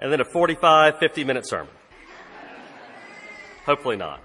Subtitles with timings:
[0.00, 1.72] and then a 45, 50 minute sermon.
[3.66, 4.20] Hopefully not.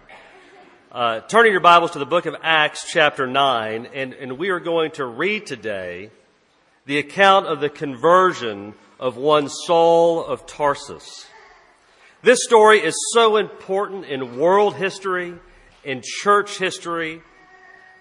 [0.89, 4.61] Uh, turning your Bibles to the book of Acts, chapter 9, and, and we are
[4.61, 6.09] going to read today
[6.85, 11.27] the account of the conversion of one Saul of Tarsus.
[12.23, 15.33] This story is so important in world history,
[15.83, 17.21] in church history,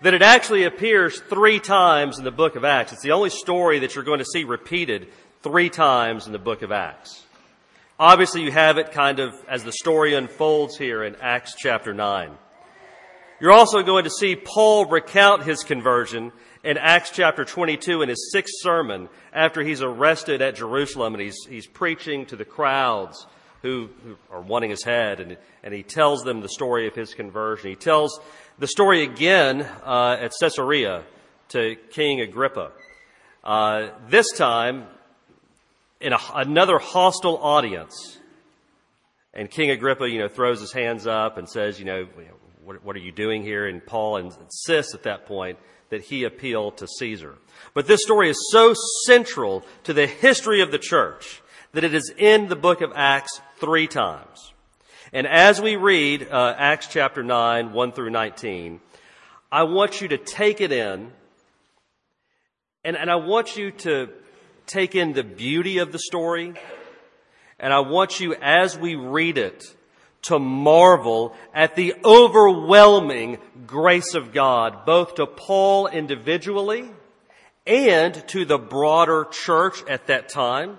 [0.02, 2.92] that it actually appears three times in the book of Acts.
[2.92, 5.08] It's the only story that you're going to see repeated
[5.42, 7.23] three times in the book of Acts.
[7.98, 12.32] Obviously, you have it kind of as the story unfolds here in Acts chapter 9.
[13.40, 16.32] You're also going to see Paul recount his conversion
[16.64, 21.38] in Acts chapter 22 in his sixth sermon after he's arrested at Jerusalem and he's,
[21.48, 23.28] he's preaching to the crowds
[23.62, 27.14] who, who are wanting his head and, and he tells them the story of his
[27.14, 27.70] conversion.
[27.70, 28.18] He tells
[28.58, 31.04] the story again uh, at Caesarea
[31.50, 32.72] to King Agrippa.
[33.44, 34.86] Uh, this time
[36.04, 38.18] in a, another hostile audience.
[39.32, 42.06] And King Agrippa, you know, throws his hands up and says, you know,
[42.62, 43.66] what, what are you doing here?
[43.66, 47.36] And Paul insists at that point that he appeal to Caesar.
[47.72, 48.74] But this story is so
[49.06, 53.40] central to the history of the church that it is in the book of Acts
[53.56, 54.52] three times.
[55.12, 58.80] And as we read uh, Acts chapter 9, 1 through 19,
[59.50, 61.12] I want you to take it in,
[62.84, 64.10] and, and I want you to
[64.66, 66.54] take in the beauty of the story,
[67.58, 69.64] and I want you, as we read it,
[70.22, 76.90] to marvel at the overwhelming grace of God, both to Paul individually
[77.66, 80.78] and to the broader church at that time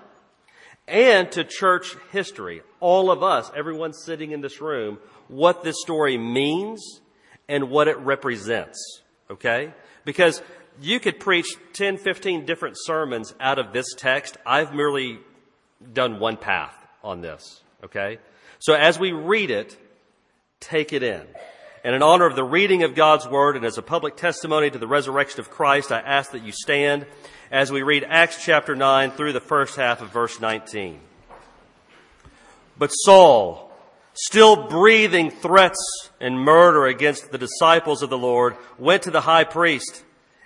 [0.88, 2.62] and to church history.
[2.80, 7.00] All of us, everyone sitting in this room, what this story means
[7.48, 9.02] and what it represents.
[9.30, 9.72] Okay?
[10.04, 10.42] Because
[10.80, 14.36] you could preach 10, 15 different sermons out of this text.
[14.44, 15.18] I've merely
[15.92, 17.62] done one path on this.
[17.84, 18.18] Okay?
[18.58, 19.76] So as we read it,
[20.60, 21.22] take it in.
[21.84, 24.78] And in honor of the reading of God's Word and as a public testimony to
[24.78, 27.06] the resurrection of Christ, I ask that you stand
[27.50, 30.98] as we read Acts chapter 9 through the first half of verse 19.
[32.76, 33.70] But Saul,
[34.14, 39.44] still breathing threats and murder against the disciples of the Lord, went to the high
[39.44, 40.02] priest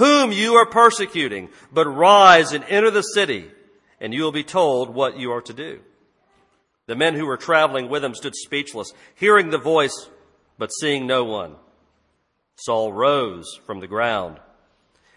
[0.00, 3.50] whom you are persecuting, but rise and enter the city,
[4.00, 5.78] and you will be told what you are to do.
[6.86, 10.08] The men who were traveling with him stood speechless, hearing the voice,
[10.56, 11.54] but seeing no one.
[12.56, 14.40] Saul rose from the ground.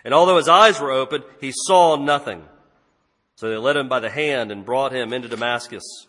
[0.03, 2.43] And although his eyes were open, he saw nothing.
[3.37, 6.07] So they led him by the hand and brought him into Damascus.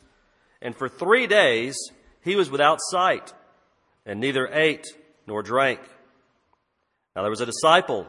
[0.61, 1.77] And for three days
[2.23, 3.33] he was without sight,
[4.05, 4.89] and neither ate
[5.29, 5.79] nor drank.
[7.15, 8.09] Now there was a disciple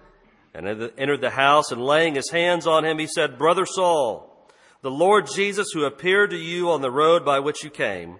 [0.53, 4.49] and entered the house and laying his hands on him, he said, Brother Saul,
[4.81, 8.17] the Lord Jesus who appeared to you on the road by which you came,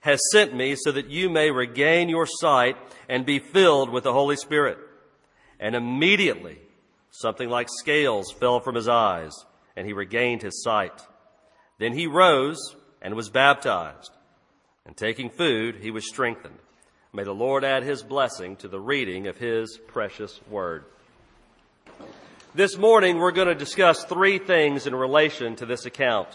[0.00, 2.76] has sent me so that you may regain your sight
[3.08, 4.78] and be filled with the Holy Spirit.
[5.58, 6.58] And immediately
[7.10, 9.32] something like scales fell from his eyes
[9.76, 11.00] and he regained his sight.
[11.78, 14.10] Then he rose and was baptized.
[14.86, 16.58] And taking food, he was strengthened.
[17.12, 20.84] May the Lord add his blessing to the reading of his precious word.
[22.52, 26.26] This morning, we're going to discuss three things in relation to this account.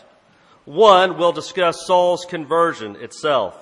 [0.63, 3.57] One, we'll discuss Saul's conversion itself.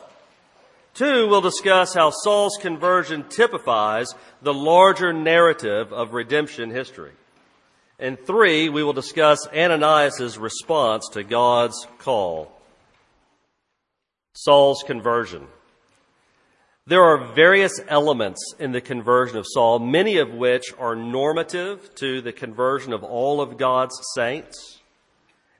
[0.94, 4.14] Two, we'll discuss how Saul's conversion typifies
[4.44, 7.14] the larger narrative of redemption history.
[7.98, 12.52] And three, we will discuss Ananias' response to God's call.
[14.36, 15.48] Saul's conversion.
[16.86, 22.22] There are various elements in the conversion of Saul, many of which are normative to
[22.22, 24.80] the conversion of all of God's saints,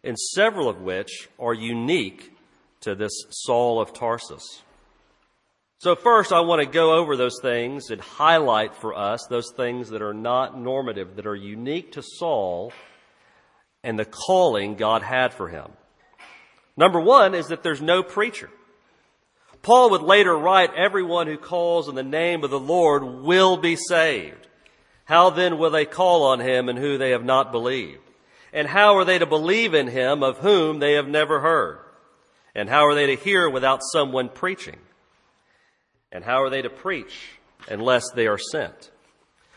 [0.04, 2.36] and several of which are unique
[2.82, 4.64] to this Saul of Tarsus.
[5.78, 9.90] So first, I want to go over those things and highlight for us those things
[9.90, 12.74] that are not normative, that are unique to Saul
[13.82, 15.72] and the calling God had for him.
[16.76, 18.50] Number one is that there's no preacher.
[19.64, 23.78] Paul would later write, everyone who calls in the name of the Lord will be
[23.78, 24.46] saved.
[25.06, 28.02] How then will they call on him in who they have not believed?
[28.52, 31.80] And how are they to believe in him of whom they have never heard?
[32.54, 34.78] And how are they to hear without someone preaching?
[36.12, 37.18] And how are they to preach
[37.70, 38.92] unless they are sent?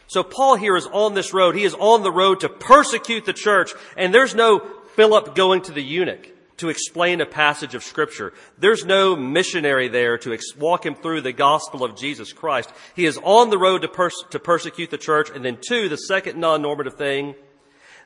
[0.06, 1.56] So Paul here is on this road.
[1.56, 3.72] He is on the road to persecute the church.
[3.96, 4.60] And there's no
[4.94, 8.32] Philip going to the eunuch to explain a passage of scripture.
[8.58, 12.72] There's no missionary there to ex- walk him through the gospel of Jesus Christ.
[12.94, 15.30] He is on the road to, pers- to persecute the church.
[15.30, 17.34] And then two, the second non-normative thing,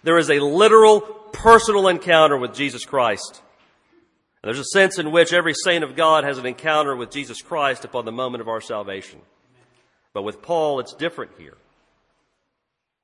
[0.03, 3.43] there is a literal personal encounter with Jesus Christ.
[4.43, 7.85] There's a sense in which every saint of God has an encounter with Jesus Christ
[7.85, 9.21] upon the moment of our salvation.
[10.13, 11.57] But with Paul, it's different here.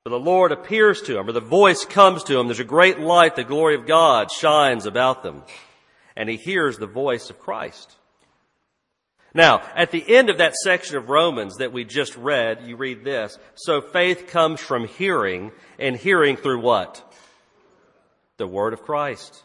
[0.09, 2.47] The Lord appears to him, or the voice comes to him.
[2.47, 5.43] There's a great light, the glory of God shines about them.
[6.15, 7.95] And he hears the voice of Christ.
[9.33, 13.03] Now, at the end of that section of Romans that we just read, you read
[13.03, 13.37] this.
[13.55, 17.03] So faith comes from hearing, and hearing through what?
[18.37, 19.43] The word of Christ.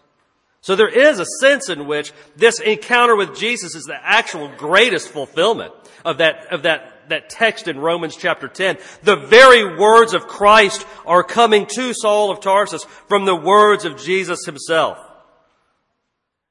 [0.63, 5.09] So there is a sense in which this encounter with Jesus is the actual greatest
[5.09, 5.75] fulfillment
[6.05, 8.79] of that, of that, that text in Romans chapter 10.
[9.03, 13.99] The very words of Christ are coming to Saul of Tarsus from the words of
[13.99, 14.99] Jesus himself.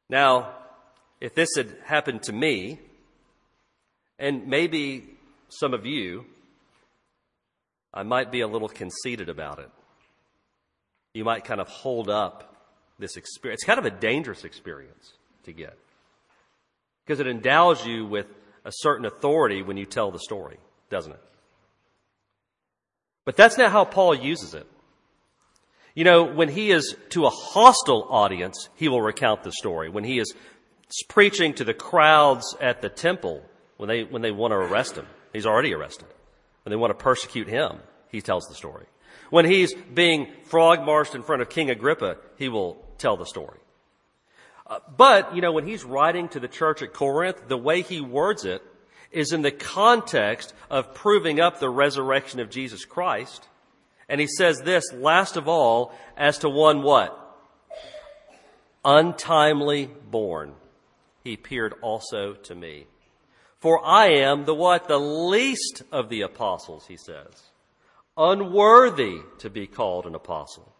[0.09, 0.53] Now,
[1.19, 2.79] if this had happened to me,
[4.19, 5.05] and maybe
[5.49, 6.25] some of you,
[7.93, 9.69] I might be a little conceited about it.
[11.13, 12.55] You might kind of hold up
[12.99, 13.61] this experience.
[13.61, 15.13] It's kind of a dangerous experience
[15.43, 15.77] to get
[17.05, 18.27] because it endows you with
[18.65, 20.57] a certain authority when you tell the story,
[20.89, 21.21] doesn't it?
[23.25, 24.67] But that's not how Paul uses it.
[25.93, 29.89] You know, when he is to a hostile audience, he will recount the story.
[29.89, 30.33] When he is
[31.09, 33.43] preaching to the crowds at the temple,
[33.77, 36.07] when they, when they want to arrest him, he's already arrested.
[36.63, 37.77] When they want to persecute him,
[38.09, 38.85] he tells the story.
[39.29, 43.59] When he's being frog marched in front of King Agrippa, he will tell the story.
[44.71, 47.99] Uh, but, you know, when he's writing to the church at Corinth, the way he
[47.99, 48.63] words it
[49.11, 53.49] is in the context of proving up the resurrection of Jesus Christ.
[54.07, 57.17] And he says this, last of all, as to one what?
[58.85, 60.53] Untimely born.
[61.25, 62.87] He appeared also to me.
[63.59, 64.87] For I am the what?
[64.87, 67.51] The least of the apostles, he says.
[68.15, 70.73] Unworthy to be called an apostle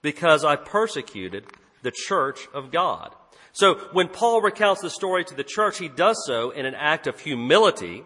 [0.00, 1.44] because I persecuted
[1.82, 3.14] the church of God.
[3.54, 7.06] So when Paul recounts the story to the church, he does so in an act
[7.06, 8.02] of humility,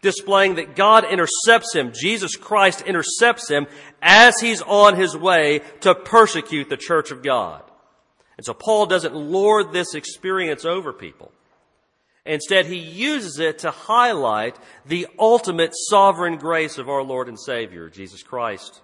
[0.00, 3.66] displaying that God intercepts him, Jesus Christ intercepts him
[4.00, 7.62] as he's on his way to persecute the church of God.
[8.38, 11.32] And so Paul doesn't lord this experience over people.
[12.24, 17.90] Instead, he uses it to highlight the ultimate sovereign grace of our Lord and Savior,
[17.90, 18.80] Jesus Christ.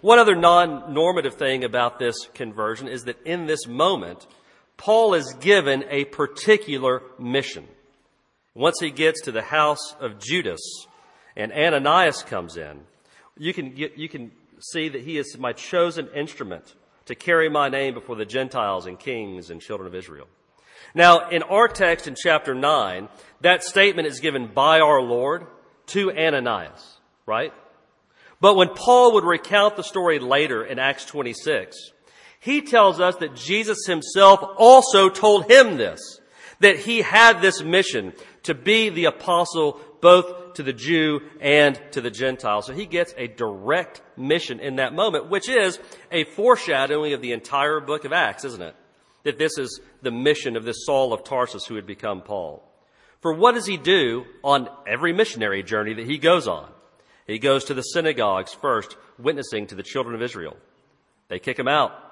[0.00, 4.26] One other non-normative thing about this conversion is that in this moment,
[4.82, 7.68] Paul is given a particular mission.
[8.52, 10.60] Once he gets to the house of Judas
[11.36, 12.80] and Ananias comes in,
[13.38, 16.74] you can, get, you can see that he is my chosen instrument
[17.04, 20.26] to carry my name before the Gentiles and kings and children of Israel.
[20.96, 23.08] Now, in our text in chapter 9,
[23.40, 25.46] that statement is given by our Lord
[25.86, 27.54] to Ananias, right?
[28.40, 31.92] But when Paul would recount the story later in Acts 26,
[32.42, 36.20] he tells us that Jesus himself also told him this,
[36.58, 42.00] that he had this mission to be the apostle both to the Jew and to
[42.00, 42.60] the Gentile.
[42.60, 45.78] So he gets a direct mission in that moment, which is
[46.10, 48.74] a foreshadowing of the entire book of Acts, isn't it?
[49.22, 52.68] That this is the mission of this Saul of Tarsus who had become Paul.
[53.20, 56.68] For what does he do on every missionary journey that he goes on?
[57.24, 60.56] He goes to the synagogues first, witnessing to the children of Israel.
[61.28, 62.08] They kick him out.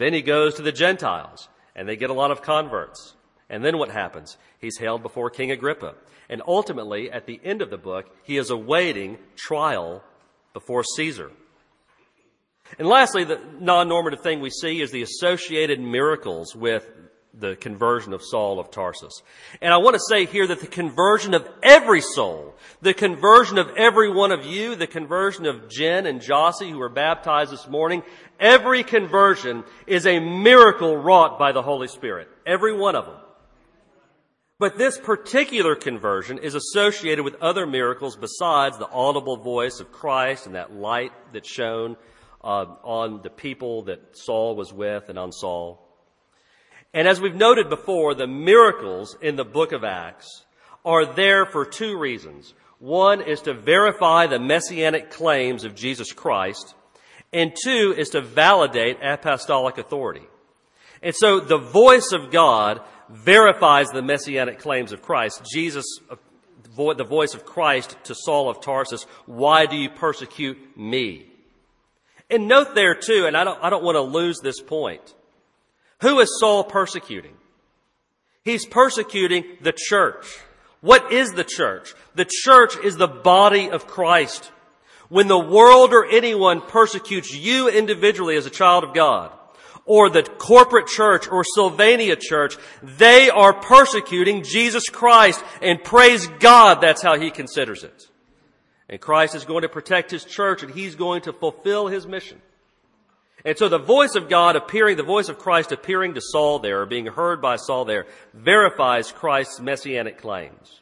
[0.00, 3.14] Then he goes to the Gentiles, and they get a lot of converts.
[3.50, 4.38] And then what happens?
[4.58, 5.92] He's held before King Agrippa.
[6.30, 10.02] And ultimately, at the end of the book, he is awaiting trial
[10.54, 11.30] before Caesar.
[12.78, 16.88] And lastly, the non-normative thing we see is the associated miracles with
[17.32, 19.22] the conversion of Saul of Tarsus.
[19.60, 23.70] And I want to say here that the conversion of every soul, the conversion of
[23.76, 28.02] every one of you, the conversion of Jen and Jossie who were baptized this morning,
[28.38, 32.28] every conversion is a miracle wrought by the Holy Spirit.
[32.46, 33.16] Every one of them.
[34.58, 40.44] But this particular conversion is associated with other miracles besides the audible voice of Christ
[40.44, 41.96] and that light that shone
[42.44, 45.89] uh, on the people that Saul was with and on Saul.
[46.92, 50.44] And as we've noted before, the miracles in the book of Acts
[50.84, 52.52] are there for two reasons.
[52.78, 56.74] One is to verify the messianic claims of Jesus Christ,
[57.32, 60.26] and two is to validate apostolic authority.
[61.02, 65.42] And so the voice of God verifies the messianic claims of Christ.
[65.52, 65.84] Jesus,
[66.76, 71.26] the voice of Christ to Saul of Tarsus, why do you persecute me?
[72.28, 75.14] And note there too, and I don't, I don't want to lose this point.
[76.00, 77.34] Who is Saul persecuting?
[78.42, 80.26] He's persecuting the church.
[80.80, 81.94] What is the church?
[82.14, 84.50] The church is the body of Christ.
[85.08, 89.32] When the world or anyone persecutes you individually as a child of God,
[89.84, 96.80] or the corporate church or Sylvania church, they are persecuting Jesus Christ and praise God
[96.80, 98.06] that's how he considers it.
[98.88, 102.40] And Christ is going to protect his church and he's going to fulfill his mission.
[103.44, 106.82] And so the voice of God appearing, the voice of Christ appearing to Saul there,
[106.82, 110.80] or being heard by Saul there, verifies Christ's messianic claims.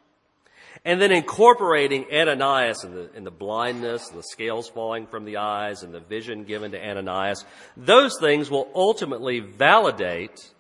[0.84, 5.36] And then incorporating Ananias and the, and the blindness, and the scales falling from the
[5.38, 7.44] eyes, and the vision given to Ananias,
[7.76, 10.50] those things will ultimately validate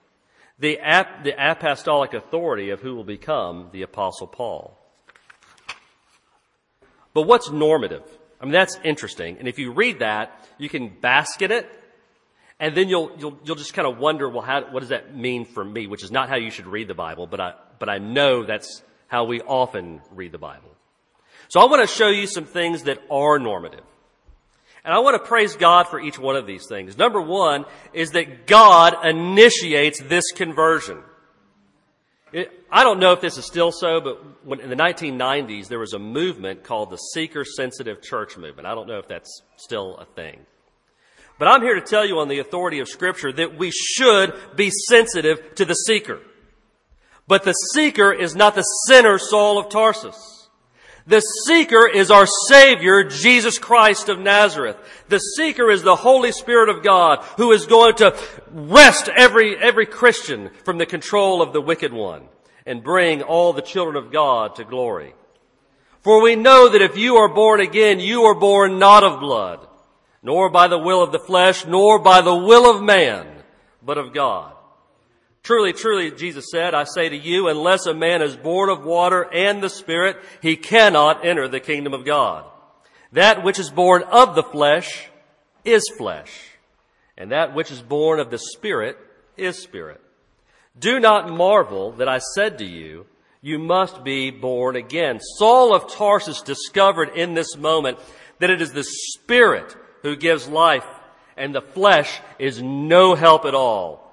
[0.58, 4.76] the, ap- the apostolic authority of who will become the Apostle Paul.
[7.14, 8.02] But what's normative?
[8.40, 9.38] I mean, that's interesting.
[9.38, 11.68] And if you read that, you can bask in it,
[12.60, 15.44] and then you'll, you'll, you'll just kind of wonder, well, how, what does that mean
[15.44, 15.86] for me?
[15.86, 18.82] Which is not how you should read the Bible, but I, but I know that's
[19.06, 20.70] how we often read the Bible.
[21.48, 23.84] So I want to show you some things that are normative.
[24.84, 26.96] And I want to praise God for each one of these things.
[26.96, 30.98] Number one is that God initiates this conversion.
[32.32, 35.78] It, I don't know if this is still so, but when, in the 1990s, there
[35.78, 38.66] was a movement called the seeker sensitive church movement.
[38.66, 40.40] I don't know if that's still a thing.
[41.38, 44.70] But I'm here to tell you on the authority of Scripture that we should be
[44.70, 46.20] sensitive to the seeker.
[47.28, 50.48] But the seeker is not the sinner Saul of Tarsus.
[51.06, 54.76] The seeker is our Savior, Jesus Christ of Nazareth.
[55.08, 58.14] The seeker is the Holy Spirit of God who is going to
[58.50, 62.24] wrest every, every Christian from the control of the wicked one
[62.66, 65.14] and bring all the children of God to glory.
[66.02, 69.66] For we know that if you are born again, you are born not of blood,
[70.22, 73.26] nor by the will of the flesh, nor by the will of man,
[73.82, 74.52] but of God.
[75.42, 79.22] Truly, truly, Jesus said, I say to you, unless a man is born of water
[79.22, 82.44] and the Spirit, he cannot enter the kingdom of God.
[83.12, 85.08] That which is born of the flesh
[85.64, 86.30] is flesh,
[87.16, 88.98] and that which is born of the Spirit
[89.36, 90.00] is spirit.
[90.78, 93.06] Do not marvel that I said to you,
[93.40, 95.20] you must be born again.
[95.38, 97.98] Saul of Tarsus discovered in this moment
[98.40, 100.86] that it is the Spirit who gives life,
[101.36, 104.04] and the flesh is no help at all.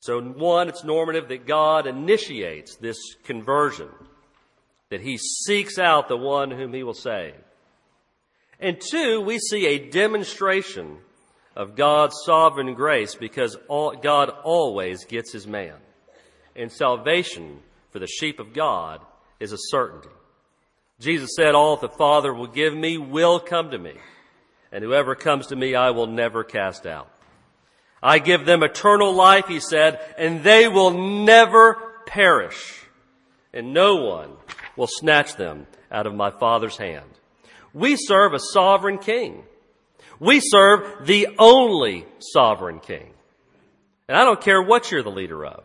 [0.00, 3.88] So one, it's normative that God initiates this conversion,
[4.90, 7.34] that he seeks out the one whom he will save.
[8.60, 10.98] And two, we see a demonstration
[11.56, 15.74] of God's sovereign grace because all, God always gets his man.
[16.54, 17.58] And salvation
[17.90, 19.00] for the sheep of God
[19.40, 20.08] is a certainty.
[21.00, 23.94] Jesus said, all that the Father will give me will come to me
[24.76, 27.08] and whoever comes to me I will never cast out.
[28.02, 30.90] I give them eternal life, he said, and they will
[31.24, 32.78] never perish,
[33.54, 34.32] and no one
[34.76, 37.08] will snatch them out of my Father's hand.
[37.72, 39.44] We serve a sovereign king.
[40.20, 43.14] We serve the only sovereign king.
[44.08, 45.64] And I don't care what you're the leader of.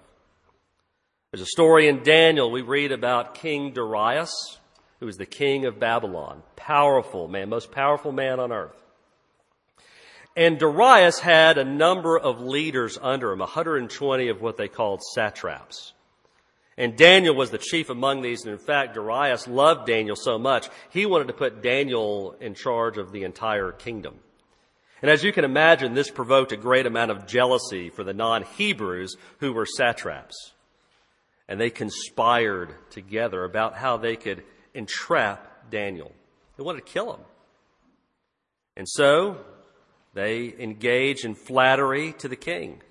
[1.32, 4.32] There's a story in Daniel we read about King Darius,
[5.02, 6.44] who was the king of Babylon.
[6.56, 8.81] Powerful man, most powerful man on earth.
[10.36, 15.94] And Darius had a number of leaders under him, 120 of what they called satraps.
[16.78, 18.44] And Daniel was the chief among these.
[18.46, 22.98] And in fact, Darius loved Daniel so much, he wanted to put Daniel in charge
[22.98, 24.16] of the entire kingdom.
[25.02, 29.18] And as you can imagine, this provoked a great amount of jealousy for the non-Hebrews
[29.40, 30.54] who were satraps.
[31.52, 34.42] and they conspired together about how they could
[34.74, 36.14] entrap Daniel.
[36.56, 37.20] They wanted to kill him.
[38.78, 39.36] And so
[40.14, 42.82] they engage in flattery to the king.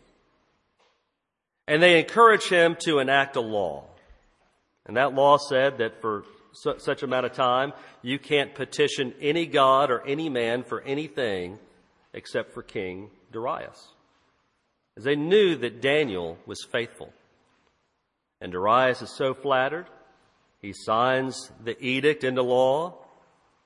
[1.66, 3.84] And they encourage him to enact a law.
[4.86, 7.72] And that law said that for su- such amount of time,
[8.02, 11.58] you can't petition any god or any man for anything
[12.12, 13.88] except for King Darius.
[14.96, 17.12] As they knew that Daniel was faithful.
[18.40, 19.86] And Darius is so flattered,
[20.60, 22.94] he signs the edict into law.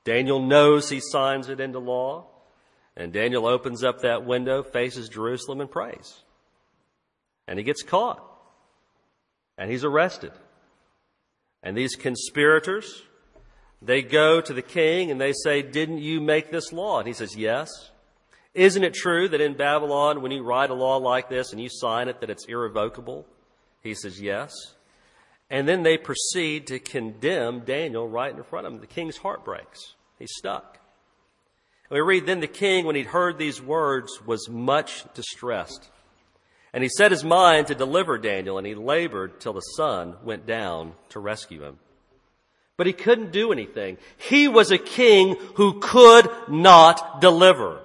[0.04, 2.26] Daniel knows he signs it into law.
[2.96, 6.22] And Daniel opens up that window, faces Jerusalem, and prays.
[7.48, 8.22] And he gets caught.
[9.58, 10.32] And he's arrested.
[11.62, 13.02] And these conspirators,
[13.80, 16.98] they go to the king and they say, Didn't you make this law?
[16.98, 17.68] And he says, Yes.
[18.52, 21.68] Isn't it true that in Babylon, when you write a law like this and you
[21.68, 23.26] sign it, that it's irrevocable?
[23.80, 24.52] He says, Yes.
[25.50, 28.80] And then they proceed to condemn Daniel right in front of him.
[28.80, 29.94] The king's heart breaks.
[30.18, 30.78] He's stuck.
[31.90, 35.90] We read, Then the king, when he'd heard these words, was much distressed.
[36.72, 40.46] And he set his mind to deliver Daniel, and he labored till the sun went
[40.46, 41.78] down to rescue him.
[42.76, 43.98] But he couldn't do anything.
[44.16, 47.80] He was a king who could not deliver.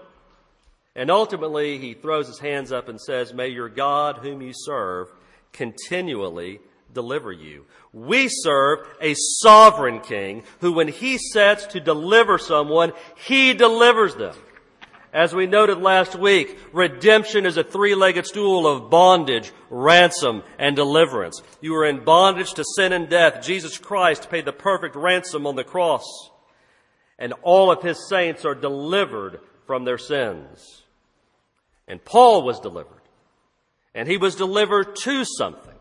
[0.95, 5.07] And ultimately, he throws his hands up and says, May your God, whom you serve,
[5.53, 6.59] continually
[6.93, 7.65] deliver you.
[7.93, 12.93] We serve a sovereign king who, when he sets to deliver someone,
[13.27, 14.35] he delivers them.
[15.11, 21.41] As we noted last week, redemption is a three-legged stool of bondage, ransom, and deliverance.
[21.61, 23.41] You are in bondage to sin and death.
[23.41, 26.05] Jesus Christ paid the perfect ransom on the cross.
[27.17, 30.83] And all of his saints are delivered from their sins.
[31.87, 33.01] And Paul was delivered.
[33.95, 35.78] And he was delivered to something.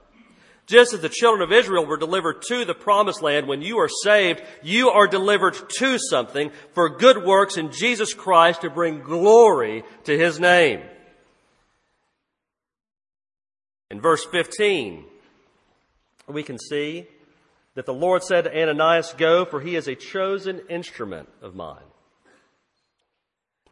[0.69, 3.89] Just as the children of Israel were delivered to the promised land, when you are
[3.89, 9.83] saved, you are delivered to something for good works in Jesus Christ to bring glory
[10.05, 10.83] to His name.
[13.91, 15.05] In verse 15,
[16.27, 17.07] we can see
[17.75, 21.79] that the Lord said to Ananias, Go, for he is a chosen instrument of mine.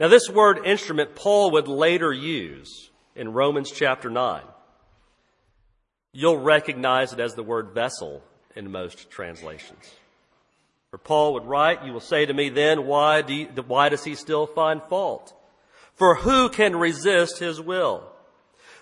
[0.00, 4.42] Now, this word instrument Paul would later use in Romans chapter 9.
[6.18, 8.22] You'll recognize it as the word vessel
[8.54, 9.84] in most translations.
[10.90, 14.02] For Paul would write, You will say to me then, why, do you, why does
[14.02, 15.34] he still find fault?
[15.94, 18.02] For who can resist his will?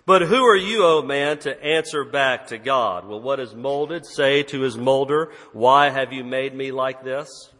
[0.06, 3.04] But who are you, O man, to answer back to God?
[3.04, 7.50] Will what is molded say to his molder, Why have you made me like this?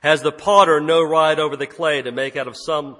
[0.00, 2.96] Has the potter no right over the clay to make out of some,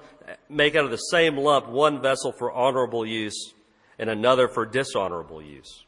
[0.51, 3.55] make out of the same lump one vessel for honorable use
[3.99, 5.87] and another for dishonorable use?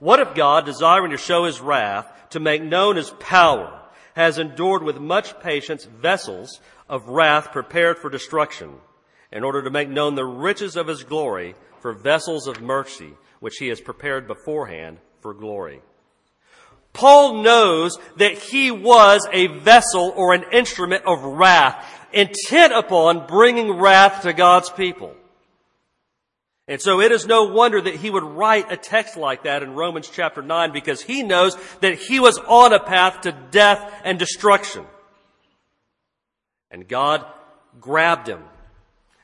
[0.00, 3.80] What if God, desiring to show his wrath, to make known his power,
[4.14, 6.58] has endured with much patience vessels
[6.88, 8.74] of wrath prepared for destruction,
[9.30, 13.58] in order to make known the riches of his glory for vessels of mercy, which
[13.58, 15.82] he has prepared beforehand for glory?
[16.92, 23.78] Paul knows that he was a vessel or an instrument of wrath, intent upon bringing
[23.78, 25.14] wrath to God's people.
[26.70, 29.74] And so it is no wonder that he would write a text like that in
[29.74, 34.20] Romans chapter 9 because he knows that he was on a path to death and
[34.20, 34.86] destruction.
[36.70, 37.26] And God
[37.80, 38.44] grabbed him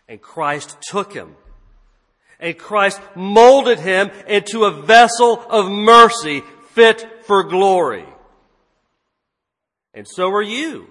[0.09, 1.37] and Christ took him
[2.41, 8.07] and Christ molded him into a vessel of mercy fit for glory.
[9.95, 10.89] And so are you.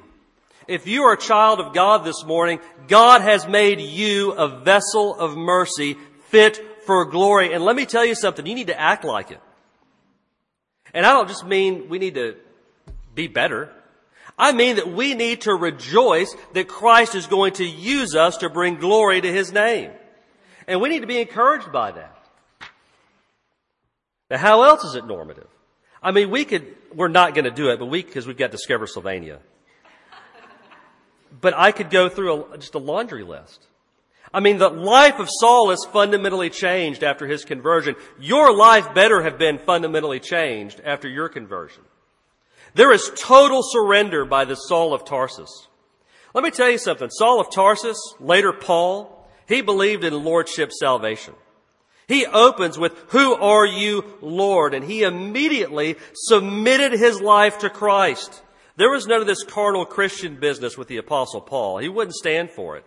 [0.70, 5.20] If you are a child of God this morning, God has made you a vessel
[5.20, 7.54] of mercy fit for glory.
[7.54, 9.40] And let me tell you something, you need to act like it.
[10.94, 12.36] And I don't just mean we need to
[13.14, 13.72] be better.
[14.38, 18.50] I mean that we need to rejoice that Christ is going to use us to
[18.50, 19.92] bring glory to His name.
[20.68, 22.18] And we need to be encouraged by that.
[24.30, 25.48] Now, how else is it normative?
[26.02, 28.52] I mean, we could, we're not going to do it, but we, because we've got
[28.52, 29.40] Discover Sylvania.
[31.40, 33.66] But I could go through a, just a laundry list.
[34.34, 37.96] I mean, the life of Saul is fundamentally changed after his conversion.
[38.20, 41.84] Your life better have been fundamentally changed after your conversion.
[42.74, 45.68] There is total surrender by the Saul of Tarsus.
[46.34, 47.10] Let me tell you something.
[47.10, 51.34] Saul of Tarsus, later Paul, he believed in lordship salvation.
[52.08, 54.74] He opens with, Who are you, Lord?
[54.74, 58.44] And he immediately submitted his life to Christ.
[58.76, 61.78] There was none of this carnal Christian business with the apostle Paul.
[61.78, 62.86] He wouldn't stand for it.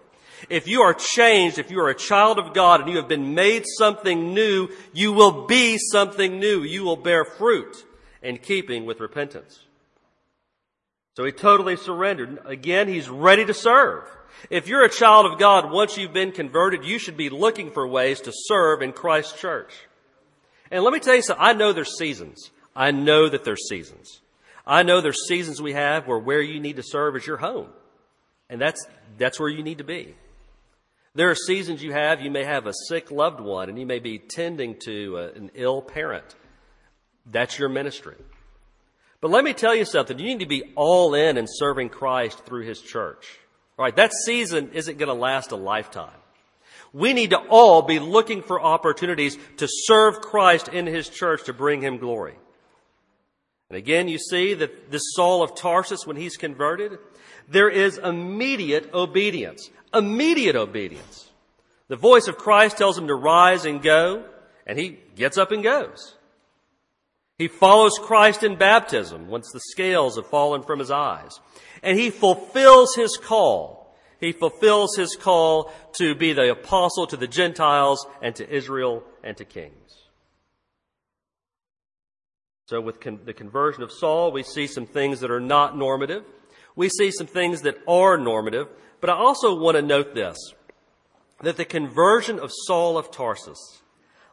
[0.48, 3.35] If you are changed, if you are a child of God and you have been
[3.35, 6.62] made something new, you will be something new.
[6.62, 7.85] You will bear fruit
[8.22, 9.61] in keeping with repentance.
[11.16, 12.38] So he totally surrendered.
[12.44, 14.05] Again, he's ready to serve.
[14.51, 17.87] If you're a child of God, once you've been converted, you should be looking for
[17.88, 19.74] ways to serve in Christ's church.
[20.70, 21.44] And let me tell you something.
[21.44, 22.51] I know there's seasons.
[22.77, 24.20] I know that there's seasons.
[24.64, 27.68] I know there's seasons we have where where you need to serve is your home.
[28.48, 28.87] And that's,
[29.18, 30.14] that's where you need to be.
[31.18, 33.98] There are seasons you have, you may have a sick loved one and you may
[33.98, 36.37] be tending to a, an ill parent.
[37.26, 38.14] That's your ministry.
[39.20, 40.16] But let me tell you something.
[40.16, 43.37] You need to be all in in serving Christ through His church.
[43.76, 46.14] All right, that season isn't going to last a lifetime.
[46.92, 51.52] We need to all be looking for opportunities to serve Christ in His church to
[51.52, 52.37] bring Him glory.
[53.70, 57.00] And again, you see that this Saul of Tarsus, when he's converted,
[57.49, 59.71] there is immediate obedience.
[59.95, 61.29] Immediate obedience.
[61.88, 64.25] The voice of Christ tells him to rise and go,
[64.67, 66.14] and he gets up and goes.
[67.38, 71.41] He follows Christ in baptism once the scales have fallen from his eyes.
[71.83, 73.97] And he fulfills his call.
[74.21, 79.37] He fulfills his call to be the apostle to the Gentiles and to Israel and
[79.37, 79.73] to kings.
[82.67, 86.25] So with con- the conversion of Saul, we see some things that are not normative
[86.79, 88.69] we see some things that are normative,
[89.01, 90.38] but I also want to note this
[91.43, 93.83] that the conversion of Saul of Tarsus,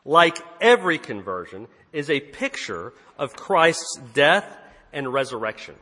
[0.05, 4.45] like every conversion, is a picture of Christ's death
[4.93, 5.73] and resurrection.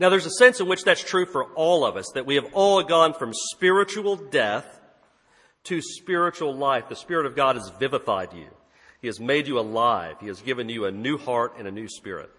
[0.00, 2.52] Now, there's a sense in which that's true for all of us, that we have
[2.52, 4.80] all gone from spiritual death
[5.64, 6.88] to spiritual life.
[6.88, 8.48] The Spirit of God has vivified you.
[9.00, 10.16] He has made you alive.
[10.20, 12.30] He has given you a new heart and a new spirit.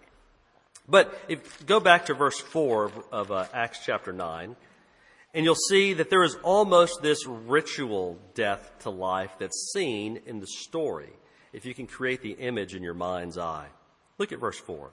[0.88, 4.56] But if go back to verse 4 of, uh, Acts chapter 9,
[5.34, 10.40] and you'll see that there is almost this ritual death to life that's seen in
[10.40, 11.12] the story,
[11.52, 13.68] if you can create the image in your mind's eye.
[14.18, 14.90] Look at verse 4.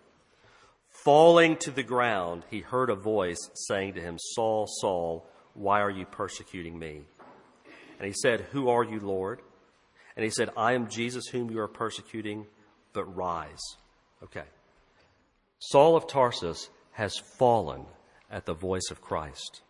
[0.90, 5.90] Falling to the ground, he heard a voice saying to him, Saul, Saul, why are
[5.90, 7.02] you persecuting me?
[8.00, 9.42] And he said, Who are you, Lord?
[10.16, 12.48] And he said, I am Jesus whom you are persecuting,
[12.94, 13.62] but rise.
[14.24, 14.44] Okay.
[15.60, 17.86] Saul of Tarsus has fallen
[18.32, 19.62] at the voice of Christ.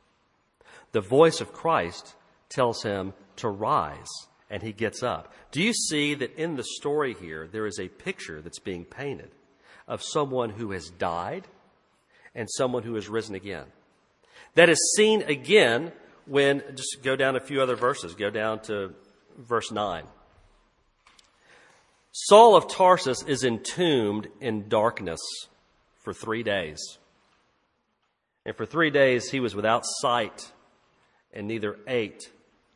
[0.91, 2.15] The voice of Christ
[2.47, 4.08] tells him to rise,
[4.49, 5.34] and he gets up.
[5.52, 9.32] Do you see that in the story here, there is a picture that's being painted
[9.88, 11.47] of someone who has died
[12.36, 13.65] and someone who has risen again?
[14.56, 15.91] That is seen again
[16.25, 18.93] when, just go down a few other verses, go down to
[19.38, 20.04] verse 9.
[22.12, 25.19] Saul of Tarsus is entombed in darkness
[26.00, 26.98] for three days.
[28.46, 30.52] And for three days he was without sight
[31.34, 32.32] and neither ate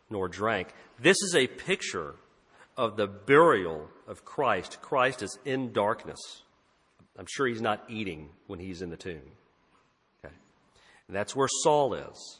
[0.09, 0.73] nor drank.
[0.99, 2.15] This is a picture
[2.77, 4.79] of the burial of Christ.
[4.81, 6.19] Christ is in darkness.
[7.17, 9.21] I'm sure he's not eating when he's in the tomb.
[10.23, 10.33] Okay.
[11.07, 12.39] And that's where Saul is.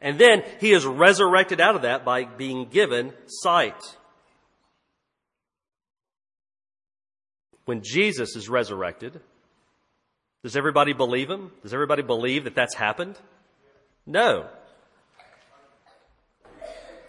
[0.00, 3.80] And then he is resurrected out of that by being given sight.
[7.66, 9.20] When Jesus is resurrected,
[10.42, 11.50] does everybody believe him?
[11.62, 13.18] Does everybody believe that that's happened?
[14.06, 14.46] No.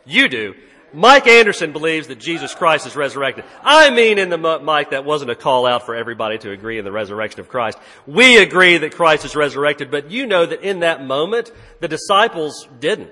[0.05, 0.55] You do.
[0.93, 3.45] Mike Anderson believes that Jesus Christ is resurrected.
[3.63, 6.83] I mean in the Mike, that wasn't a call out for everybody to agree in
[6.83, 7.77] the resurrection of Christ.
[8.05, 12.67] We agree that Christ is resurrected, but you know that in that moment, the disciples
[12.79, 13.11] didn't.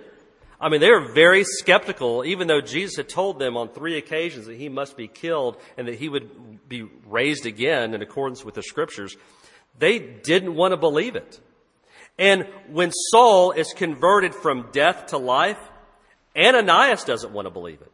[0.59, 4.47] I mean, they were very skeptical, even though Jesus had told them on three occasions
[4.47, 8.55] that he must be killed and that he would be raised again in accordance with
[8.55, 9.15] the scriptures.
[9.77, 11.39] They didn't want to believe it.
[12.17, 15.59] And when Saul is converted from death to life,
[16.37, 17.91] Ananias doesn't want to believe it.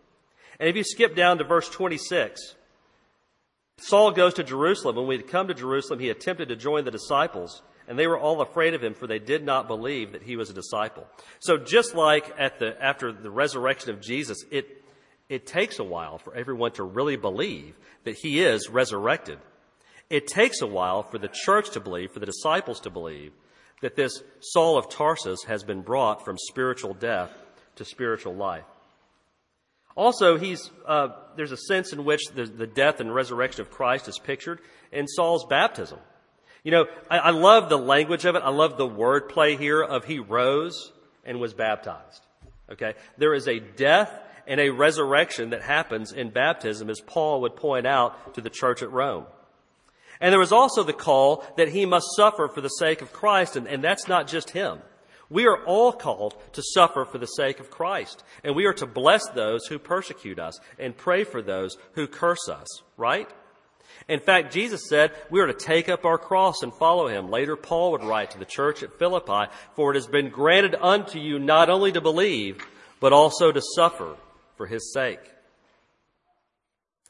[0.59, 2.55] And if you skip down to verse 26,
[3.77, 4.95] Saul goes to Jerusalem.
[4.95, 8.17] When we had come to Jerusalem, he attempted to join the disciples, and they were
[8.17, 11.05] all afraid of him, for they did not believe that he was a disciple.
[11.39, 14.83] So just like at the, after the resurrection of Jesus, it,
[15.29, 19.39] it takes a while for everyone to really believe that he is resurrected.
[20.09, 23.31] It takes a while for the church to believe, for the disciples to believe,
[23.81, 27.31] that this Saul of Tarsus has been brought from spiritual death
[27.75, 28.65] to spiritual life.
[29.95, 34.07] Also, he's, uh, there's a sense in which the, the, death and resurrection of Christ
[34.07, 34.59] is pictured
[34.91, 35.99] in Saul's baptism.
[36.63, 38.43] You know, I, I love the language of it.
[38.43, 40.91] I love the wordplay here of he rose
[41.23, 42.25] and was baptized.
[42.71, 42.95] Okay?
[43.17, 44.11] There is a death
[44.47, 48.83] and a resurrection that happens in baptism, as Paul would point out to the church
[48.83, 49.25] at Rome.
[50.19, 53.55] And there was also the call that he must suffer for the sake of Christ,
[53.55, 54.79] and, and that's not just him.
[55.29, 58.85] We are all called to suffer for the sake of Christ, and we are to
[58.85, 63.29] bless those who persecute us and pray for those who curse us, right?
[64.07, 67.29] In fact, Jesus said we are to take up our cross and follow him.
[67.29, 71.19] Later, Paul would write to the church at Philippi, for it has been granted unto
[71.19, 72.65] you not only to believe,
[72.99, 74.15] but also to suffer
[74.57, 75.19] for his sake.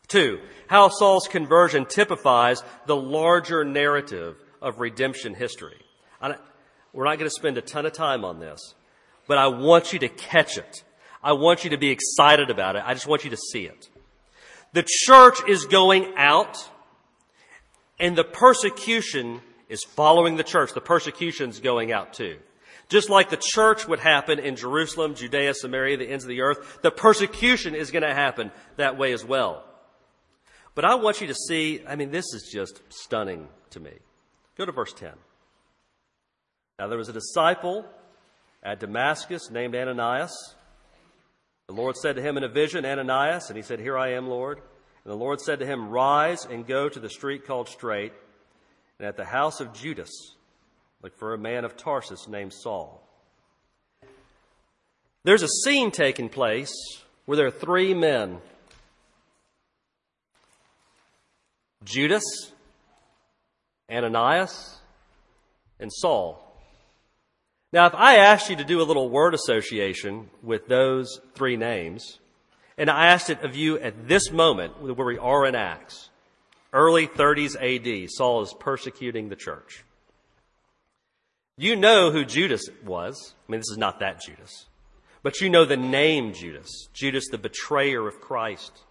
[0.07, 5.77] Two, how Saul's conversion typifies the larger narrative of redemption history.
[6.95, 8.73] We're not going to spend a ton of time on this,
[9.27, 10.83] but I want you to catch it.
[11.21, 12.83] I want you to be excited about it.
[12.85, 13.89] I just want you to see it.
[14.71, 16.57] The church is going out
[17.99, 20.73] and the persecution is following the church.
[20.73, 22.37] The persecution's going out too.
[22.87, 26.79] Just like the church would happen in Jerusalem, Judea, Samaria, the ends of the earth,
[26.81, 29.64] the persecution is going to happen that way as well.
[30.75, 33.93] But I want you to see, I mean, this is just stunning to me.
[34.57, 35.11] Go to verse 10.
[36.77, 37.85] Now there was a disciple
[38.61, 40.55] at Damascus named Ananias.
[41.67, 44.27] The Lord said to him in a vision, Ananias, and he said, Here I am,
[44.27, 44.59] Lord.
[45.03, 48.11] And the Lord said to him, Rise and go to the street called Straight,
[48.99, 50.11] and at the house of Judas,
[51.01, 53.01] look for a man of Tarsus named Saul.
[55.23, 56.73] There's a scene taking place
[57.25, 58.41] where there are three men
[61.85, 62.51] Judas,
[63.89, 64.79] Ananias,
[65.79, 66.41] and Saul.
[67.71, 72.19] Now, if I asked you to do a little word association with those three names,
[72.77, 76.09] and I asked it of you at this moment where we are in Acts,
[76.73, 79.83] early 30s AD, Saul is persecuting the church.
[81.57, 83.33] You know who Judas was.
[83.47, 84.65] I mean, this is not that Judas.
[85.23, 88.84] But you know the name Judas, Judas the betrayer of Christ.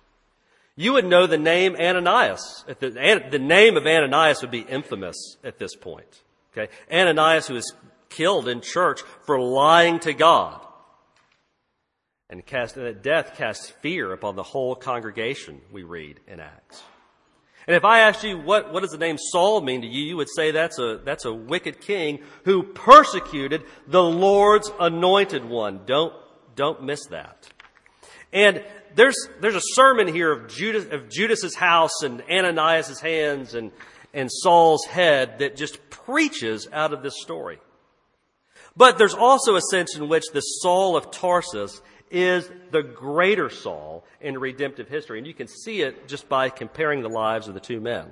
[0.77, 2.65] You would know the name Ananias.
[2.67, 6.23] The, name of Ananias would be infamous at this point.
[6.53, 6.73] Okay?
[6.93, 7.73] Ananias, who is
[8.11, 10.61] killed in church for lying to God.
[12.31, 16.83] And cast, that death casts fear upon the whole congregation, we read in Acts.
[17.67, 20.03] And if I asked you, what, what does the name Saul mean to you?
[20.03, 25.81] You would say that's a, that's a wicked king who persecuted the Lord's anointed one.
[25.87, 26.13] Don't,
[26.57, 27.49] don't miss that.
[28.35, 28.65] And
[28.97, 33.71] there's, there's a sermon here of Judas, of Judas's house and Ananias' hands and,
[34.13, 37.61] and Saul's head that just preaches out of this story.
[38.77, 44.05] But there's also a sense in which the Saul of Tarsus is the greater Saul
[44.21, 45.19] in redemptive history.
[45.19, 48.07] And you can see it just by comparing the lives of the two men.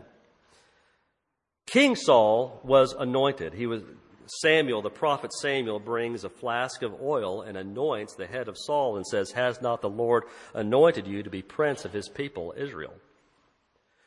[1.67, 3.55] King Saul was anointed.
[3.55, 3.83] He was
[4.27, 8.97] Samuel, the prophet Samuel, brings a flask of oil and anoints the head of Saul
[8.97, 12.95] and says, Has not the Lord anointed you to be prince of his people, Israel?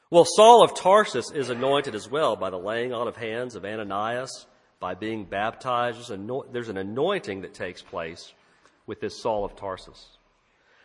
[0.10, 3.66] Well, Saul of Tarsus is anointed as well by the laying on of hands of
[3.66, 4.46] Ananias
[4.80, 6.10] by being baptized.
[6.52, 8.34] There's an anointing that takes place
[8.86, 10.18] with this Saul of Tarsus.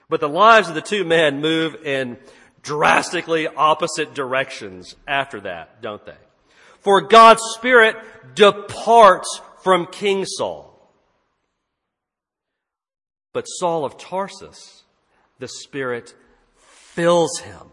[0.08, 2.18] But the lives of the two men move in
[2.62, 6.16] drastically opposite directions after that, don't they?
[6.80, 7.96] For God's Spirit
[8.34, 10.66] departs from King Saul.
[13.32, 14.82] But Saul of Tarsus,
[15.38, 16.14] the Spirit
[16.56, 17.68] fills him,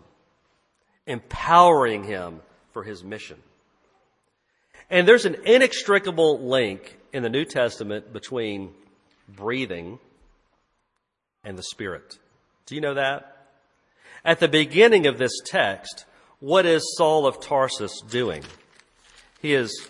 [1.05, 2.41] empowering him
[2.73, 3.37] for his mission.
[4.89, 8.71] And there's an inextricable link in the New Testament between
[9.27, 9.99] breathing
[11.43, 12.19] and the Spirit.
[12.65, 13.47] Do you know that?
[14.23, 16.05] At the beginning of this text,
[16.39, 18.43] what is Saul of Tarsus doing?
[19.41, 19.89] He is,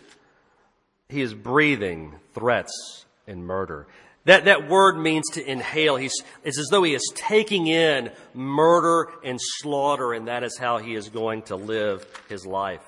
[1.10, 3.88] he is breathing threats and murder.
[4.26, 5.96] That, that word means to inhale.
[5.96, 10.80] He's, it's as though he is taking in murder and slaughter, and that is how
[10.80, 12.84] he is going to live his life.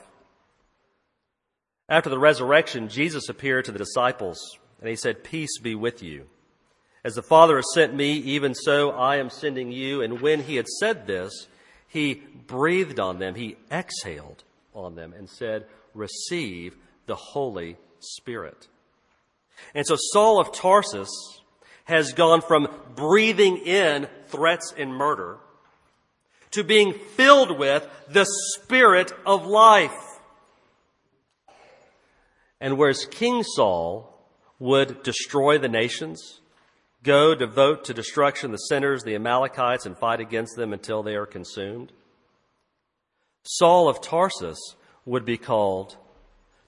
[1.88, 4.40] After the resurrection, Jesus appeared to the disciples
[4.80, 6.28] and he said, Peace be with you.
[7.04, 10.02] As the Father has sent me, even so I am sending you.
[10.02, 11.48] And when he had said this,
[11.88, 14.44] he breathed on them, he exhaled
[14.74, 16.76] on them and said, Receive
[17.06, 18.68] the Holy Spirit.
[19.74, 21.10] And so Saul of Tarsus
[21.86, 25.38] has gone from breathing in threats and murder
[26.52, 29.92] to being filled with the Spirit of life.
[32.62, 34.16] And whereas King Saul
[34.60, 36.42] would destroy the nations,
[37.04, 41.26] go devote to destruction the sinners, the Amalekites, and fight against them until they are
[41.26, 41.92] consumed,
[43.44, 44.76] Saul of Tarsus
[45.10, 45.98] would be called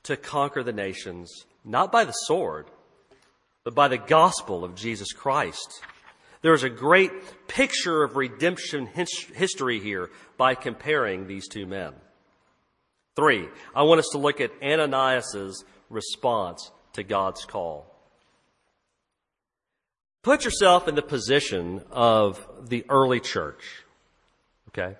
[0.04, 2.65] to conquer the nations, not by the sword,
[3.63, 5.82] but by the gospel of Jesus Christ.
[6.41, 11.93] There is a great picture of redemption history here by comparing these two men.
[13.15, 17.86] Three, I want us to look at Ananias's response to God's call.
[20.23, 23.84] Put yourself in the position of the early church.
[24.69, 24.95] Okay?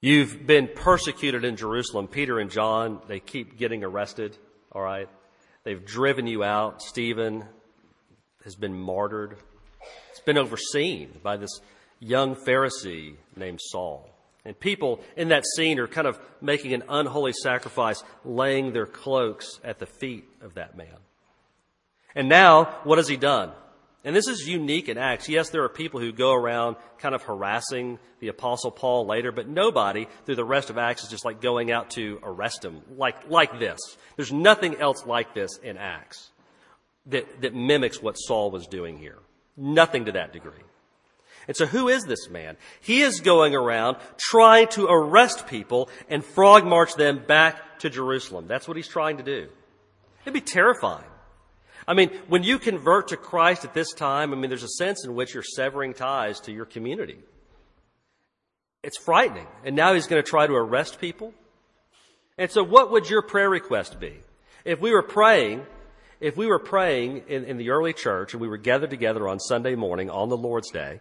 [0.00, 2.06] You've been persecuted in Jerusalem.
[2.06, 4.36] Peter and John, they keep getting arrested.
[4.70, 5.08] All right?
[5.64, 6.82] They've driven you out.
[6.82, 7.44] Stephen
[8.44, 9.36] has been martyred.
[10.10, 11.60] It's been overseen by this
[11.98, 14.08] young Pharisee named Saul.
[14.44, 19.60] And people in that scene are kind of making an unholy sacrifice, laying their cloaks
[19.64, 20.96] at the feet of that man.
[22.14, 23.50] And now, what has he done?
[24.04, 25.28] And this is unique in Acts.
[25.28, 29.48] Yes, there are people who go around kind of harassing the apostle Paul later, but
[29.48, 33.28] nobody through the rest of Acts is just like going out to arrest him like,
[33.28, 33.78] like this.
[34.16, 36.30] There's nothing else like this in Acts
[37.06, 39.18] that, that mimics what Saul was doing here.
[39.56, 40.52] Nothing to that degree.
[41.48, 42.56] And so who is this man?
[42.80, 48.46] He is going around trying to arrest people and frog march them back to Jerusalem.
[48.46, 49.48] That's what he's trying to do.
[50.22, 51.06] It'd be terrifying.
[51.88, 55.06] I mean, when you convert to Christ at this time, I mean, there's a sense
[55.06, 57.16] in which you're severing ties to your community.
[58.82, 59.46] It's frightening.
[59.64, 61.32] And now he's going to try to arrest people.
[62.36, 64.12] And so what would your prayer request be?
[64.66, 65.64] If we were praying,
[66.20, 69.40] if we were praying in, in the early church and we were gathered together on
[69.40, 71.00] Sunday morning on the Lord's Day,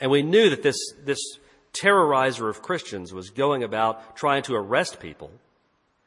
[0.00, 1.20] and we knew that this, this
[1.74, 5.30] terrorizer of Christians was going about trying to arrest people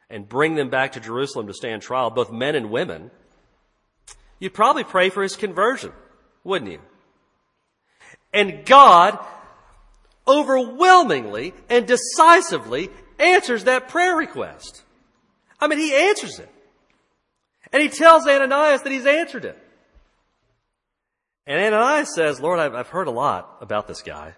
[0.10, 3.12] and bring them back to Jerusalem to stand trial, both men and women,
[4.44, 5.94] you'd probably pray for his conversion,
[6.44, 6.80] wouldn't you?
[8.34, 9.18] And God
[10.28, 14.82] overwhelmingly and decisively answers that prayer request.
[15.62, 16.50] I mean, he answers it.
[17.72, 19.58] And he tells Ananias that he's answered it.
[21.48, 24.34] And Ananias says, Lord, I've, I've heard a lot about this guy.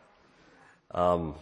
[0.91, 1.33] Um,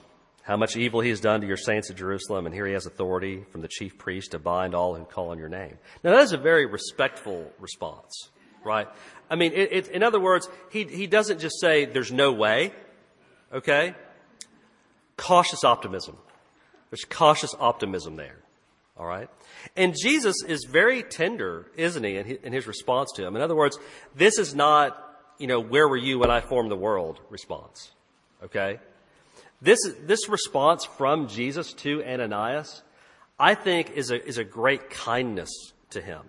[0.44, 2.86] how much evil he has done to your saints at Jerusalem, and here he has
[2.86, 5.78] authority from the chief priest to bind all who call on your name.
[6.04, 8.30] Now, that is a very respectful response,
[8.64, 8.88] right?
[9.30, 12.74] I mean, it, it, in other words, he, he doesn't just say, there's no way,
[13.52, 13.96] okay?
[15.18, 16.18] Cautious optimism.
[16.90, 18.38] There's cautious optimism there,
[18.98, 19.30] all right?
[19.76, 23.36] And Jesus is very tender, isn't he, in his response to him?
[23.36, 23.78] In other words,
[24.16, 25.04] this is not
[25.38, 27.92] you know, where were you when I formed the world response.
[28.44, 28.80] Okay?
[29.62, 32.82] This, this response from Jesus to Ananias,
[33.40, 35.50] I think is a, is a great kindness
[35.92, 36.22] to him.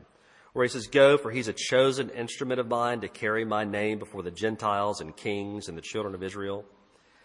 [0.54, 3.98] Where he says, Go, for he's a chosen instrument of mine to carry my name
[3.98, 6.64] before the Gentiles and kings and the children of Israel.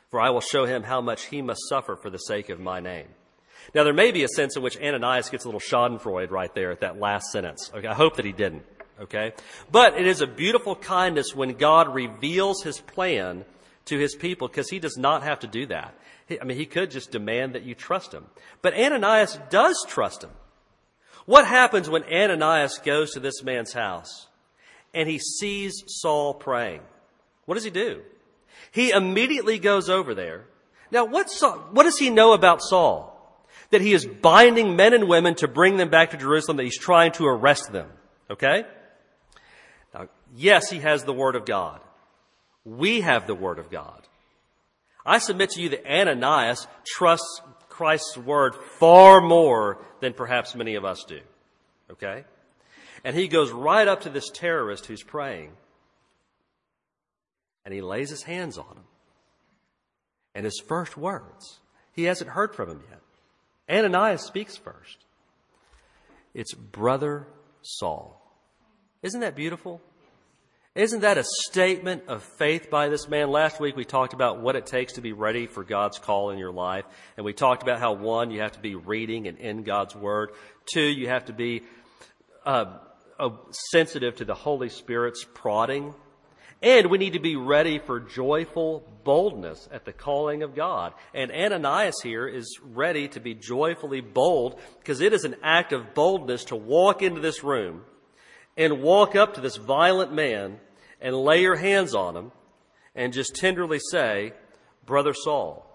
[0.09, 2.79] For I will show him how much he must suffer for the sake of my
[2.79, 3.07] name.
[3.75, 6.71] Now, there may be a sense in which Ananias gets a little schadenfreude right there
[6.71, 7.71] at that last sentence.
[7.73, 8.63] Okay, I hope that he didn't.
[8.99, 9.33] Okay?
[9.71, 13.45] But it is a beautiful kindness when God reveals his plan
[13.85, 15.95] to his people because he does not have to do that.
[16.41, 18.25] I mean, he could just demand that you trust him.
[18.61, 20.31] But Ananias does trust him.
[21.25, 24.27] What happens when Ananias goes to this man's house
[24.93, 26.81] and he sees Saul praying?
[27.45, 28.01] What does he do?
[28.71, 30.45] He immediately goes over there.
[30.91, 31.29] Now, what,
[31.71, 33.15] what does he know about Saul?
[33.71, 36.77] That he is binding men and women to bring them back to Jerusalem, that he's
[36.77, 37.89] trying to arrest them.
[38.31, 38.65] Okay?
[39.93, 41.81] Now, Yes, he has the Word of God.
[42.65, 44.01] We have the Word of God.
[45.05, 47.41] I submit to you that Ananias trusts
[47.79, 51.21] Christ's Word far more than perhaps many of us do.
[51.89, 52.25] Okay?
[53.05, 55.53] And he goes right up to this terrorist who's praying
[57.63, 58.83] and he lays his hands on him.
[60.35, 61.59] And his first words,
[61.93, 62.99] he hasn't heard from him yet.
[63.77, 64.97] Ananias speaks first.
[66.33, 67.27] It's brother
[67.61, 68.21] Saul.
[69.03, 69.79] Isn't that beautiful?
[70.75, 73.31] Isn't that a statement of faith by this man?
[73.31, 76.37] Last week we talked about what it takes to be ready for God's call in
[76.37, 76.85] your life.
[77.17, 80.29] And we talked about how one, you have to be reading and in God's Word.
[80.71, 81.63] Two, you have to be
[82.45, 82.77] uh,
[83.19, 83.29] uh,
[83.71, 85.95] sensitive to the Holy Spirit's prodding.
[86.61, 90.93] And we need to be ready for joyful boldness at the calling of God.
[91.15, 95.95] And Ananias here is ready to be joyfully bold because it is an act of
[95.95, 97.85] boldness to walk into this room
[98.59, 100.59] and walk up to this violent man
[100.99, 102.31] and lay your hands on him
[102.93, 104.33] and just tenderly say,
[104.85, 105.65] Brother Saul.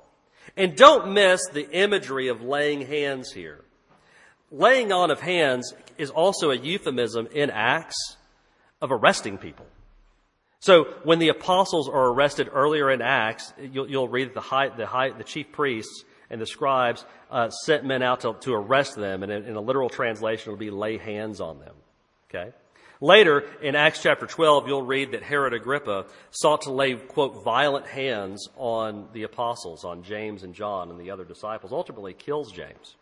[0.55, 3.65] And don't miss the imagery of laying hands here.
[4.53, 8.17] Laying on of hands is also a euphemism in Acts
[8.83, 9.67] of arresting people.
[10.61, 14.87] So when the apostles are arrested earlier in Acts, you'll, you'll read the, high, the,
[14.87, 19.23] high, the chief priests and the scribes uh, sent men out to, to arrest them,
[19.23, 21.75] and in, in a literal translation, it'll be lay hands on them.
[22.29, 22.53] Okay?
[23.05, 27.87] Later, in Acts chapter 12, you'll read that Herod Agrippa sought to lay, quote, violent
[27.87, 32.95] hands on the apostles, on James and John and the other disciples, ultimately kills James.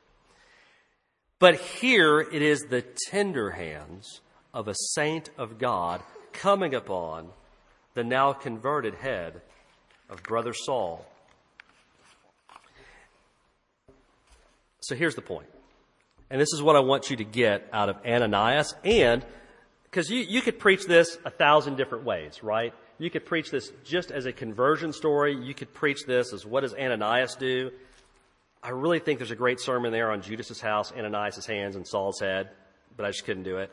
[1.38, 4.22] But here it is the tender hands
[4.52, 7.28] of a saint of God coming upon
[7.94, 9.40] the now converted head
[10.10, 11.06] of Brother Saul.
[14.80, 15.46] So here's the point.
[16.28, 18.74] And this is what I want you to get out of Ananias.
[18.82, 19.24] And,
[19.92, 22.72] because you, you could preach this a thousand different ways, right?
[22.98, 25.36] You could preach this just as a conversion story.
[25.36, 27.70] You could preach this as what does Ananias do?
[28.62, 32.18] I really think there's a great sermon there on Judas's house, Ananias' hands, and Saul's
[32.20, 32.48] head,
[32.96, 33.70] but I just couldn't do it.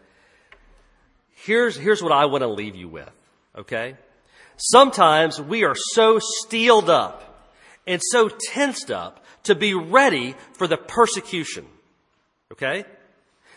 [1.36, 3.10] Here's, here's what I want to leave you with,
[3.58, 3.96] okay?
[4.58, 7.48] Sometimes we are so steeled up
[7.88, 11.66] and so tensed up to be ready for the persecution.
[12.52, 12.84] Okay?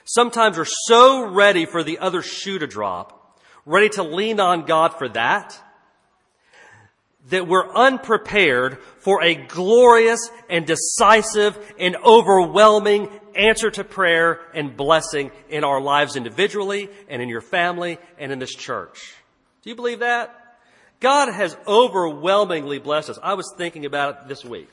[0.04, 4.94] Sometimes we're so ready for the other shoe to drop, ready to lean on God
[4.98, 5.58] for that,
[7.30, 15.30] that we're unprepared for a glorious and decisive and overwhelming answer to prayer and blessing
[15.48, 19.14] in our lives individually and in your family and in this church.
[19.62, 20.36] Do you believe that?
[20.98, 23.18] God has overwhelmingly blessed us.
[23.22, 24.68] I was thinking about it this week.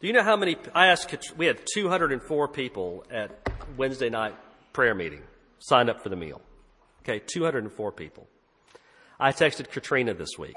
[0.00, 0.56] Do you know how many?
[0.74, 3.30] I asked, we had 204 people at
[3.76, 4.34] Wednesday night
[4.78, 5.22] prayer meeting
[5.58, 6.40] signed up for the meal.
[7.02, 8.28] Okay, 204 people.
[9.18, 10.54] I texted Katrina this week.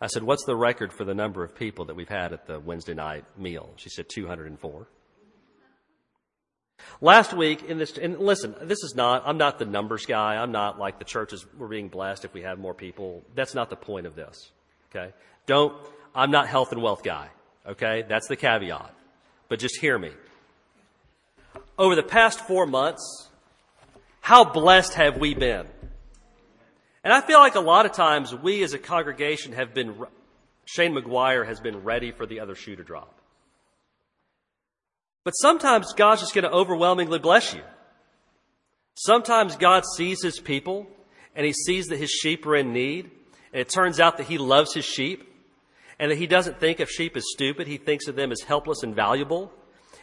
[0.00, 2.60] I said, What's the record for the number of people that we've had at the
[2.60, 3.70] Wednesday night meal?
[3.74, 4.86] She said, 204.
[7.00, 10.36] Last week in this, and listen, this is not, I'm not the numbers guy.
[10.36, 13.24] I'm not like the churches, we're being blessed if we have more people.
[13.34, 14.52] That's not the point of this.
[14.94, 15.12] Okay?
[15.46, 15.74] Don't,
[16.14, 17.30] I'm not health and wealth guy.
[17.66, 18.04] Okay?
[18.08, 18.94] That's the caveat.
[19.48, 20.12] But just hear me.
[21.78, 23.28] Over the past four months,
[24.20, 25.66] how blessed have we been?
[27.04, 29.94] And I feel like a lot of times we as a congregation have been,
[30.64, 33.14] Shane McGuire has been ready for the other shoe to drop.
[35.24, 37.62] But sometimes God's just going to overwhelmingly bless you.
[38.94, 40.88] Sometimes God sees his people
[41.36, 43.10] and he sees that his sheep are in need.
[43.52, 45.32] And it turns out that he loves his sheep
[45.98, 47.66] and that he doesn't think of sheep as stupid.
[47.68, 49.52] He thinks of them as helpless and valuable.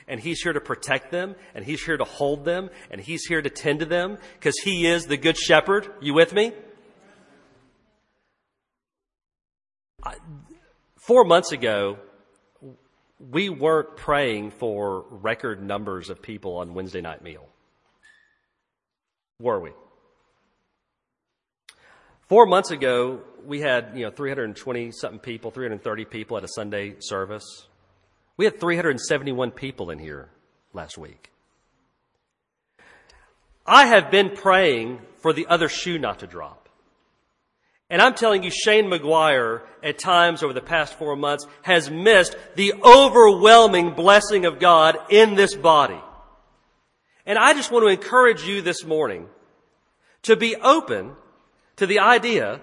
[0.07, 3.41] And he's here to protect them and he's here to hold them and he's here
[3.41, 5.91] to tend to them because he is the good shepherd.
[5.99, 6.53] You with me?
[10.03, 10.15] I,
[11.07, 11.97] four months ago,
[13.19, 17.47] we weren't praying for record numbers of people on Wednesday night meal.
[19.39, 19.71] Were we?
[22.27, 26.95] Four months ago, we had, you know, 320 something people, 330 people at a Sunday
[26.99, 27.67] service.
[28.38, 30.29] We had 371 people in here
[30.73, 31.31] last week.
[33.65, 36.69] I have been praying for the other shoe not to drop.
[37.89, 42.36] And I'm telling you, Shane McGuire, at times over the past four months, has missed
[42.55, 45.99] the overwhelming blessing of God in this body.
[47.25, 49.27] And I just want to encourage you this morning
[50.23, 51.15] to be open
[51.77, 52.61] to the idea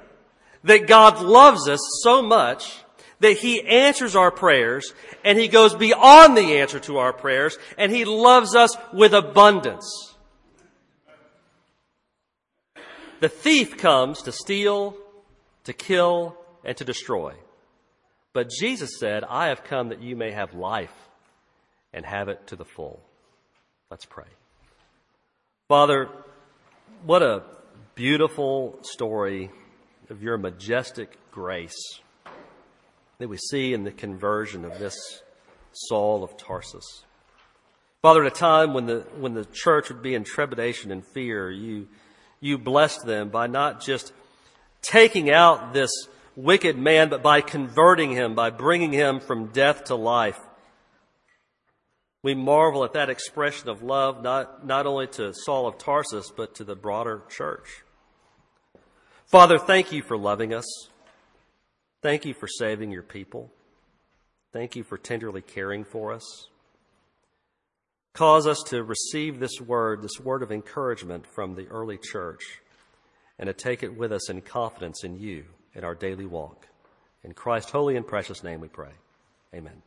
[0.64, 2.81] that God loves us so much
[3.22, 4.92] that He answers our prayers
[5.24, 10.14] and He goes beyond the answer to our prayers and He loves us with abundance.
[13.20, 14.96] The thief comes to steal,
[15.64, 17.34] to kill, and to destroy.
[18.32, 20.94] But Jesus said, I have come that you may have life
[21.92, 23.00] and have it to the full.
[23.90, 24.26] Let's pray.
[25.68, 26.08] Father,
[27.04, 27.44] what a
[27.94, 29.50] beautiful story
[30.10, 32.00] of your majestic grace
[33.22, 35.22] that we see in the conversion of this
[35.70, 37.04] Saul of Tarsus.
[38.02, 41.48] Father, at a time when the, when the church would be in trepidation and fear,
[41.48, 41.86] you,
[42.40, 44.12] you blessed them by not just
[44.82, 45.92] taking out this
[46.34, 50.40] wicked man, but by converting him, by bringing him from death to life.
[52.24, 56.56] We marvel at that expression of love, not, not only to Saul of Tarsus, but
[56.56, 57.84] to the broader church.
[59.26, 60.88] Father, thank you for loving us.
[62.02, 63.50] Thank you for saving your people.
[64.52, 66.48] Thank you for tenderly caring for us.
[68.12, 72.60] Cause us to receive this word, this word of encouragement from the early church
[73.38, 75.44] and to take it with us in confidence in you
[75.74, 76.66] in our daily walk.
[77.24, 78.92] In Christ's holy and precious name we pray.
[79.54, 79.82] Amen.